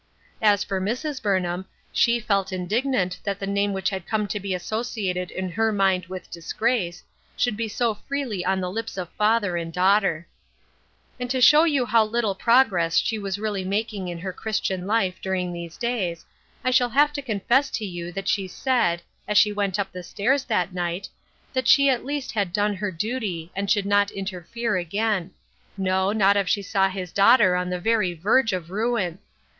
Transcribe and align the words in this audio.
As 0.41 0.63
for 0.63 0.81
Mrs. 0.81 1.21
Burnham, 1.21 1.67
she 1.91 2.19
felt 2.19 2.51
indignant 2.51 3.19
that 3.23 3.37
the 3.37 3.45
name 3.45 3.71
which 3.71 3.91
had 3.91 4.07
come 4.07 4.27
to 4.29 4.39
be 4.39 4.55
associated 4.55 5.29
in 5.29 5.49
her 5.51 5.71
mind 5.71 6.07
with 6.07 6.31
disgrace, 6.31 7.03
should 7.37 7.55
be 7.55 7.67
so 7.67 7.93
freely 7.93 8.43
on 8.43 8.59
the 8.61 8.71
lips 8.71 8.97
of 8.97 9.09
father 9.11 9.57
and 9.57 9.71
daughter. 9.71 10.25
DRIFTING. 10.25 11.19
73 11.19 11.23
And 11.23 11.29
to 11.29 11.41
show 11.47 11.63
you 11.65 11.85
how 11.85 12.03
little 12.03 12.33
progress 12.33 12.97
she 12.97 13.19
was 13.19 13.37
really 13.37 13.63
making 13.63 14.07
in 14.07 14.17
her 14.17 14.33
Christian 14.33 14.87
life 14.87 15.21
during 15.21 15.53
these 15.53 15.77
days, 15.77 16.25
I 16.63 16.71
shall 16.71 16.89
have 16.89 17.13
to 17.13 17.21
confess 17.21 17.69
to 17.69 17.85
you 17.85 18.11
that 18.11 18.27
she 18.27 18.47
said, 18.47 19.03
as 19.27 19.37
she 19.37 19.51
went 19.53 19.77
up 19.77 19.91
the 19.91 20.01
stairs 20.01 20.45
that 20.45 20.73
night, 20.73 21.09
that 21.53 21.67
she 21.67 21.89
at 21.91 22.03
least 22.03 22.31
had 22.31 22.51
done 22.51 22.73
her 22.73 22.89
duty, 22.89 23.51
and 23.55 23.69
should 23.69 23.85
not 23.85 24.09
interfere 24.09 24.77
again; 24.77 25.29
no, 25.77 26.11
not 26.11 26.37
if 26.37 26.49
she 26.49 26.63
saw 26.63 26.89
his 26.89 27.11
daughter 27.11 27.55
on 27.55 27.69
the 27.69 27.79
very 27.79 28.13
verge 28.15 28.51
of 28.51 28.71
ruin. 28.71 29.19